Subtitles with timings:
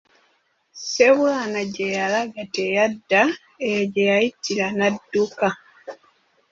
[0.77, 3.21] Ssebwana gye yalaga teyadda,
[3.67, 5.47] eyo gye yayitira n'adduka.